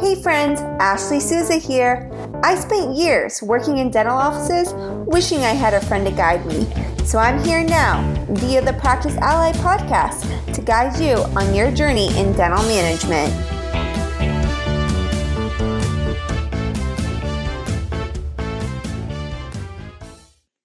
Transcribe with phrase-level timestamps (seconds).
[0.00, 2.10] Hey friends, Ashley Sousa here.
[2.42, 4.72] I spent years working in dental offices
[5.06, 6.66] wishing I had a friend to guide me.
[7.04, 8.00] So I'm here now
[8.30, 13.30] via the Practice Ally podcast to guide you on your journey in dental management.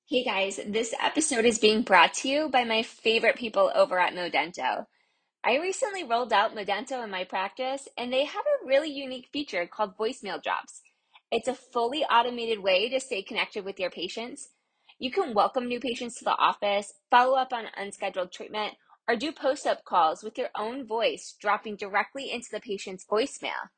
[0.07, 4.13] Hey guys, this episode is being brought to you by my favorite people over at
[4.13, 4.85] Modento.
[5.47, 9.67] I recently rolled out Modento in my practice, and they have a really unique feature
[9.67, 10.81] called voicemail drops.
[11.31, 14.49] It's a fully automated way to stay connected with your patients.
[14.97, 18.73] You can welcome new patients to the office, follow up on unscheduled treatment,
[19.07, 23.69] or do post-op calls with your own voice dropping directly into the patient's voicemail.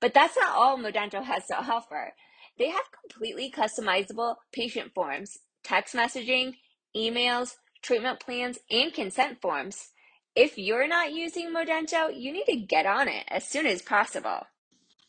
[0.00, 2.12] But that's not all Modento has to offer.
[2.60, 6.54] They have completely customizable patient forms, text messaging,
[6.96, 9.88] emails, treatment plans, and consent forms.
[10.38, 14.46] If you're not using Modento, you need to get on it as soon as possible.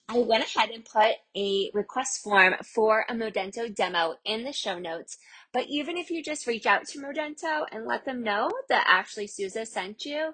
[0.08, 4.80] I went ahead and put a request form for a Modento demo in the show
[4.80, 5.20] notes.
[5.54, 9.28] But even if you just reach out to Modento and let them know that Ashley
[9.28, 10.32] Sousa sent you,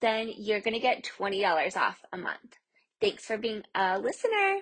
[0.00, 2.56] then you're going to get $20 off a month.
[2.98, 4.60] Thanks for being a listener.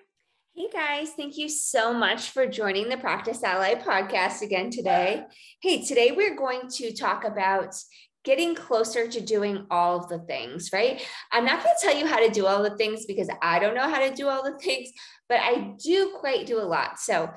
[0.56, 5.22] Hey guys, thank you so much for joining the Practice Ally podcast again today.
[5.62, 7.76] Hey, today we're going to talk about
[8.24, 11.06] getting closer to doing all of the things, right?
[11.32, 13.74] I'm not going to tell you how to do all the things because I don't
[13.74, 14.90] know how to do all the things,
[15.28, 16.98] but I do quite do a lot.
[16.98, 17.30] So,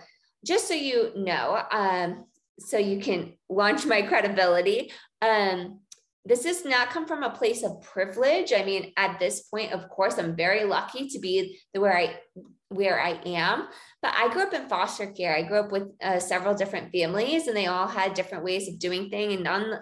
[0.46, 2.26] just so you know, um,
[2.60, 5.80] so you can launch my credibility, um,
[6.26, 8.54] this does not come from a place of privilege.
[8.54, 12.16] I mean, at this point, of course, I'm very lucky to be the where I
[12.70, 13.68] where I am.
[14.02, 15.36] But I grew up in foster care.
[15.36, 18.80] I grew up with uh, several different families, and they all had different ways of
[18.80, 19.80] doing things, and none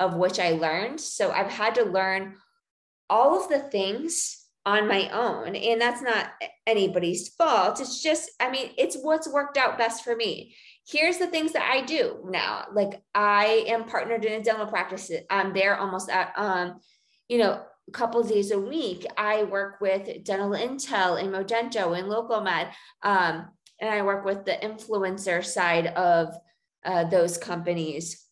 [0.00, 1.00] of which I learned.
[1.00, 2.36] So I've had to learn
[3.10, 5.56] all of the things on my own.
[5.56, 6.30] And that's not
[6.66, 7.80] anybody's fault.
[7.80, 10.54] It's just, I mean, it's what's worked out best for me.
[10.86, 12.66] Here's the things that I do now.
[12.72, 15.10] Like I am partnered in a dental practice.
[15.30, 16.80] I'm there almost at um,
[17.28, 19.06] you know, a couple days a week.
[19.16, 22.70] I work with Dental Intel and Modento and LocalMed.
[23.02, 23.48] Um,
[23.80, 26.34] and I work with the influencer side of
[26.84, 28.27] uh, those companies.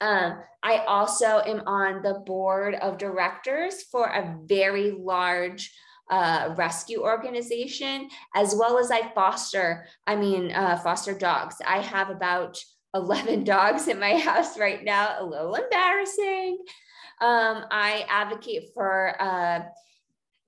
[0.00, 5.72] Um, I also am on the board of directors for a very large
[6.10, 11.56] uh, rescue organization, as well as I foster, I mean, uh, foster dogs.
[11.66, 12.58] I have about
[12.94, 16.58] 11 dogs in my house right now, a little embarrassing.
[17.20, 19.62] Um, I advocate for uh,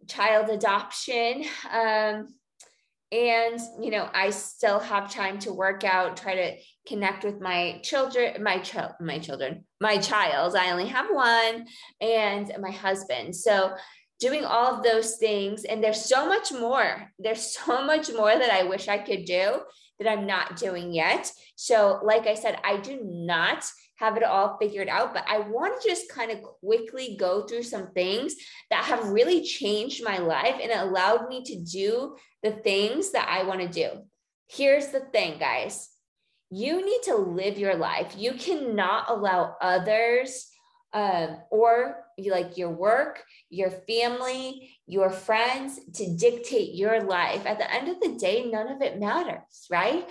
[0.08, 1.44] child adoption.
[1.70, 2.28] Um,
[3.12, 7.80] and you know i still have time to work out try to connect with my
[7.82, 10.56] children my child my children my child.
[10.56, 11.66] I only have one
[12.00, 13.36] and my husband.
[13.36, 13.74] So
[14.18, 17.10] doing all of those things and there's so much more.
[17.18, 19.60] There's so much more that i wish i could do
[19.98, 21.30] that i'm not doing yet.
[21.56, 23.64] So like i said i do not
[23.98, 27.62] have it all figured out, but I want to just kind of quickly go through
[27.62, 28.34] some things
[28.68, 33.44] that have really changed my life and allowed me to do the things that I
[33.44, 34.02] want to do.
[34.48, 35.95] Here's the thing, guys
[36.50, 38.14] you need to live your life.
[38.16, 40.48] You cannot allow others
[40.92, 47.44] um, or like your work, your family, your friends to dictate your life.
[47.44, 50.08] At the end of the day, none of it matters, right?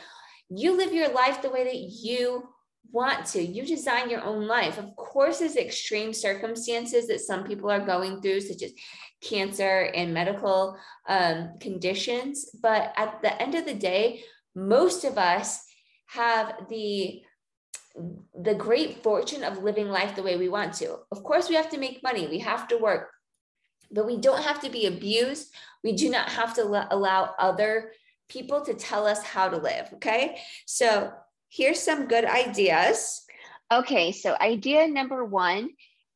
[0.49, 2.49] You live your life the way that you
[2.91, 3.41] want to.
[3.41, 4.77] You design your own life.
[4.77, 8.73] Of course, there's extreme circumstances that some people are going through, such as
[9.21, 12.51] cancer and medical um, conditions.
[12.61, 14.21] But at the end of the day,
[14.55, 15.64] most of us
[16.07, 17.21] have the
[18.35, 20.97] the great fortune of living life the way we want to.
[21.11, 23.09] Of course, we have to make money, we have to work,
[23.89, 25.53] but we don't have to be abused.
[25.81, 27.91] We do not have to allow other
[28.27, 29.89] people to tell us how to live.
[29.93, 30.37] Okay.
[30.65, 31.13] So
[31.49, 33.21] here's some good ideas.
[33.71, 35.69] Okay, so idea number one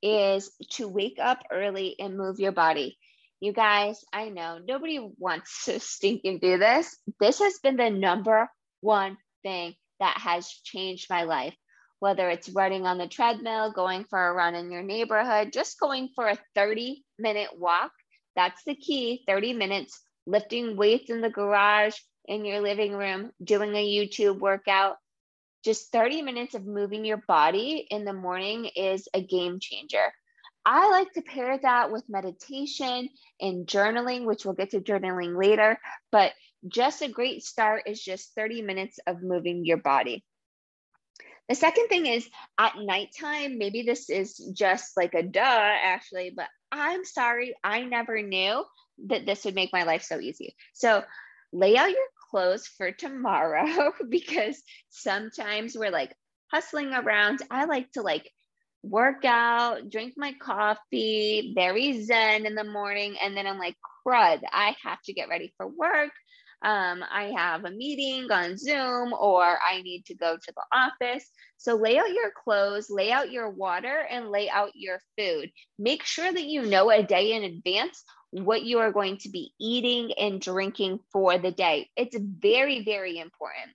[0.04, 2.98] is to wake up early and move your body.
[3.40, 6.98] You guys, I know nobody wants to stink and do this.
[7.19, 8.50] This has been the number
[8.81, 11.56] one thing that has changed my life.
[12.00, 16.10] Whether it's running on the treadmill, going for a run in your neighborhood, just going
[16.16, 17.92] for a 30 minute walk.
[18.36, 23.75] That's the key 30 minutes, lifting weights in the garage, in your living room, doing
[23.75, 24.98] a YouTube workout
[25.63, 30.13] just 30 minutes of moving your body in the morning is a game changer.
[30.66, 33.10] I like to pair that with meditation
[33.42, 35.80] and journaling, which we'll get to journaling later.
[36.12, 36.31] But
[36.68, 40.24] just a great start is just 30 minutes of moving your body.
[41.48, 42.30] The second thing is
[42.60, 48.22] at nighttime, maybe this is just like a duh, actually, but I'm sorry, I never
[48.22, 48.64] knew
[49.08, 50.56] that this would make my life so easy.
[50.74, 51.04] So
[51.52, 56.14] lay out your clothes for tomorrow because sometimes we're like
[56.52, 57.42] hustling around.
[57.50, 58.30] I like to like
[58.84, 63.16] work out, drink my coffee, very zen in the morning.
[63.22, 63.76] And then I'm like,
[64.06, 66.12] crud, I have to get ready for work.
[66.62, 71.26] Um, I have a meeting on Zoom or I need to go to the office.
[71.58, 75.52] So lay out your clothes, lay out your water, and lay out your food.
[75.78, 79.52] Make sure that you know a day in advance what you are going to be
[79.60, 81.90] eating and drinking for the day.
[81.96, 83.72] It's very, very important.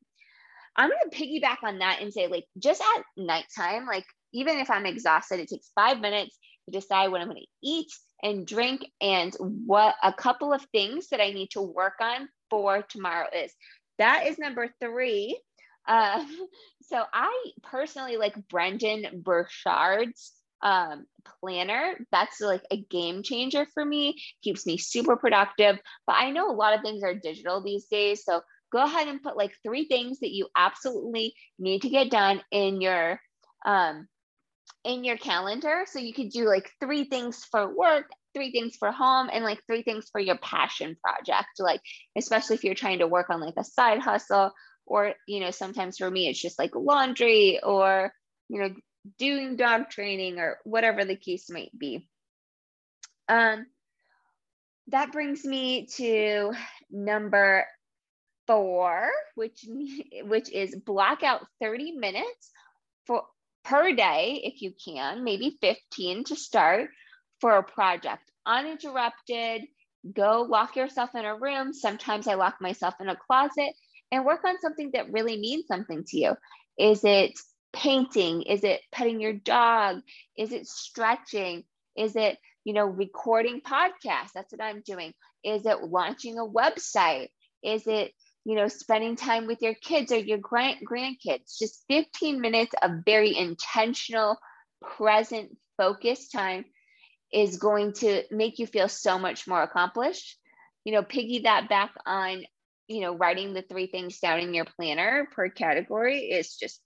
[0.76, 4.70] I'm going to piggyback on that and say, like, just at nighttime, like, even if
[4.70, 6.36] I'm exhausted, it takes five minutes
[6.66, 7.92] to decide what I'm going to eat
[8.22, 12.82] and drink and what a couple of things that I need to work on for
[12.82, 13.52] tomorrow is.
[13.98, 15.40] That is number three.
[15.86, 16.24] Uh,
[16.82, 17.32] so I
[17.62, 20.32] personally like Brendon Burchard's
[20.62, 21.06] um,
[21.40, 21.94] planner.
[22.10, 25.78] That's like a game changer for me, keeps me super productive.
[26.06, 28.24] But I know a lot of things are digital these days.
[28.24, 28.40] So
[28.72, 32.80] go ahead and put like three things that you absolutely need to get done in
[32.80, 33.20] your
[33.64, 34.08] um,
[34.84, 35.84] in your calendar.
[35.86, 39.60] So you could do like three things for work, three things for home, and like
[39.66, 41.48] three things for your passion project.
[41.58, 41.80] Like,
[42.16, 44.52] especially if you're trying to work on like a side hustle,
[44.86, 48.12] or, you know, sometimes for me, it's just like laundry or,
[48.48, 48.74] you know,
[49.18, 52.06] doing dog training or whatever the case might be.
[53.28, 53.66] Um,
[54.88, 56.52] that brings me to
[56.90, 57.64] number
[58.46, 59.64] four, which
[60.24, 62.50] which is block out 30 minutes
[63.06, 63.24] for
[63.64, 66.90] per day if you can, maybe 15 to start
[67.44, 68.22] for a project.
[68.46, 69.66] Uninterrupted,
[70.14, 71.74] go lock yourself in a room.
[71.74, 73.68] Sometimes I lock myself in a closet
[74.10, 76.36] and work on something that really means something to you.
[76.78, 77.32] Is it
[77.74, 78.44] painting?
[78.44, 80.00] Is it petting your dog?
[80.38, 81.64] Is it stretching?
[81.98, 84.32] Is it, you know, recording podcasts?
[84.34, 85.12] That's what I'm doing.
[85.44, 87.28] Is it launching a website?
[87.62, 88.12] Is it
[88.46, 91.58] you know, spending time with your kids or your grand grandkids.
[91.58, 94.36] Just 15 minutes of very intentional,
[94.82, 96.66] present, focused time
[97.34, 100.38] is going to make you feel so much more accomplished.
[100.84, 102.44] You know, piggy that back on,
[102.86, 106.80] you know, writing the three things down in your planner per category is just,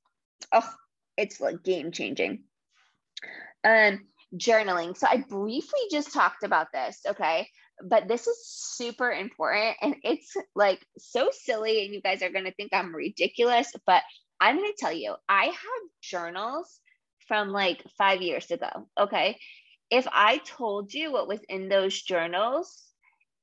[0.52, 0.68] oh,
[1.16, 2.44] it's like game changing.
[3.64, 4.96] Um, journaling.
[4.96, 7.00] So I briefly just talked about this.
[7.06, 7.48] Okay
[7.82, 12.54] but this is super important and it's like so silly and you guys are to
[12.54, 14.02] think I'm ridiculous but
[14.40, 15.54] I'm to tell you I have
[16.02, 16.80] journals
[17.26, 19.38] from like 5 years ago okay
[19.90, 22.82] if I told you what was in those journals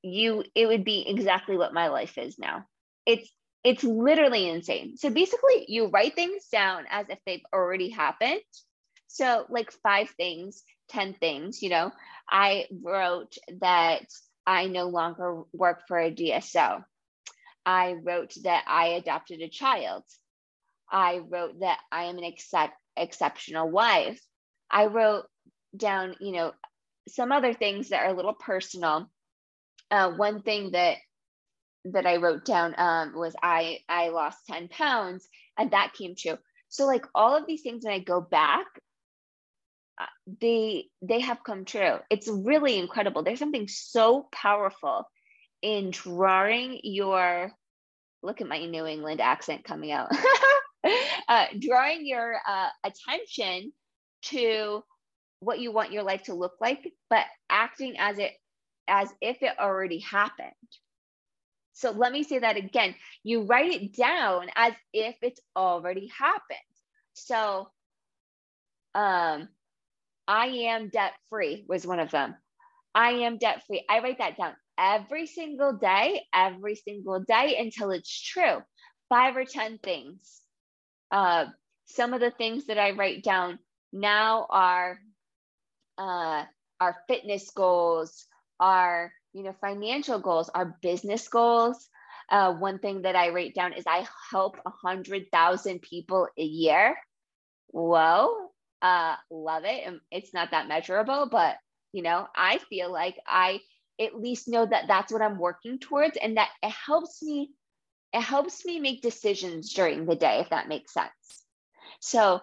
[0.02, 2.64] you it would be exactly what my life is now
[3.04, 3.30] it's
[3.64, 8.40] it's literally insane so basically you write things down as if they've already happened
[9.08, 11.90] so like five things 10 things you know
[12.28, 14.06] I wrote that
[14.46, 16.84] I no longer work for a DSO.
[17.64, 20.04] I wrote that I adopted a child.
[20.90, 24.20] I wrote that I am an except, exceptional wife.
[24.70, 25.26] I wrote
[25.76, 26.52] down, you know,
[27.08, 29.10] some other things that are a little personal.
[29.90, 30.96] Uh, one thing that
[31.84, 35.26] that I wrote down um, was I I lost ten pounds,
[35.56, 36.38] and that came true.
[36.68, 38.66] So like all of these things, when I go back,
[40.40, 45.04] they they have come true it's really incredible there's something so powerful
[45.62, 47.50] in drawing your
[48.22, 50.10] look at my new england accent coming out
[51.28, 53.72] uh, drawing your uh, attention
[54.22, 54.82] to
[55.40, 58.32] what you want your life to look like but acting as it
[58.88, 60.50] as if it already happened
[61.72, 66.58] so let me say that again you write it down as if it's already happened
[67.14, 67.68] so
[68.94, 69.48] um
[70.28, 72.34] I am debt free was one of them.
[72.94, 73.84] I am debt free.
[73.88, 78.58] I write that down every single day, every single day until it's true.
[79.08, 80.40] Five or 10 things.
[81.10, 81.46] Uh,
[81.86, 83.58] some of the things that I write down
[83.92, 84.98] now are
[85.98, 86.44] uh,
[86.80, 88.26] our fitness goals,
[88.60, 91.88] our you know financial goals, our business goals.
[92.28, 96.42] Uh, one thing that I write down is I help a hundred thousand people a
[96.42, 96.96] year.
[97.68, 98.50] Whoa,
[98.82, 100.00] uh, love it.
[100.10, 101.56] It's not that measurable, but
[101.92, 103.60] you know, I feel like I
[104.00, 107.50] at least know that that's what I'm working towards and that it helps me
[108.12, 111.10] it helps me make decisions during the day if that makes sense.
[112.00, 112.40] So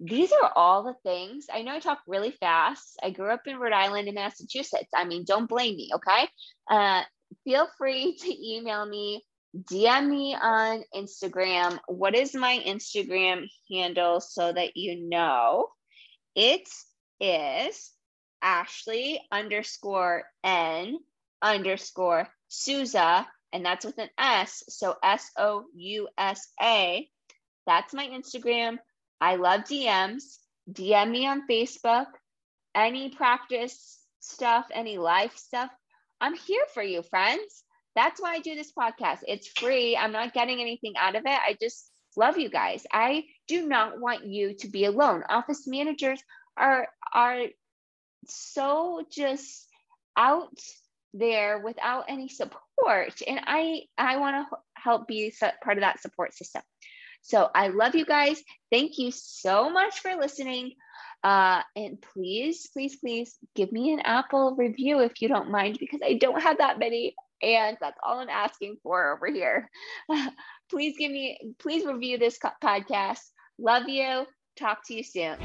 [0.00, 1.46] these are all the things.
[1.52, 2.98] I know I talk really fast.
[3.02, 4.90] I grew up in Rhode Island and Massachusetts.
[4.94, 6.28] I mean, don't blame me, okay?
[6.70, 7.02] Uh,
[7.44, 9.24] feel free to email me
[9.56, 11.78] DM me on Instagram.
[11.86, 15.68] What is my Instagram handle so that you know?
[16.34, 16.68] It
[17.20, 17.92] is
[18.42, 20.98] Ashley underscore N
[21.40, 24.64] underscore Sousa, and that's with an S.
[24.68, 27.08] So S O U S A.
[27.66, 28.78] That's my Instagram.
[29.20, 30.38] I love DMs.
[30.70, 32.06] DM me on Facebook.
[32.74, 35.70] Any practice stuff, any life stuff,
[36.20, 37.64] I'm here for you, friends.
[37.94, 39.20] That's why I do this podcast.
[39.28, 39.96] It's free.
[39.96, 41.38] I'm not getting anything out of it.
[41.46, 42.84] I just love you guys.
[42.92, 45.22] I do not want you to be alone.
[45.28, 46.22] Office managers
[46.56, 47.42] are are
[48.26, 49.68] so just
[50.16, 50.58] out
[51.12, 56.34] there without any support and I I want to help be part of that support
[56.34, 56.62] system.
[57.24, 58.42] So I love you guys.
[58.70, 60.72] Thank you so much for listening.
[61.22, 66.00] Uh, and please, please, please give me an Apple review if you don't mind, because
[66.04, 67.16] I don't have that many.
[67.42, 69.70] And that's all I'm asking for over here.
[70.70, 73.20] please give me, please review this podcast.
[73.58, 74.26] Love you.
[74.58, 75.36] Talk to you soon.